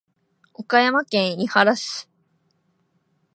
[0.55, 2.09] 岡山県井原市